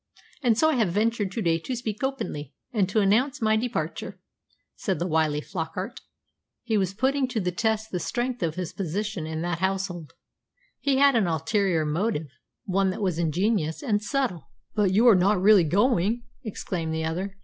[0.41, 4.19] And so I have ventured to day to speak openly, and to announce my departure,"
[4.75, 6.01] said the wily Flockart.
[6.63, 10.13] He was putting to the test the strength of his position in that household.
[10.79, 12.31] He had an ulterior motive,
[12.65, 14.49] one that was ingenious and subtle.
[14.73, 17.37] "But you are not really going?" exclaimed the other.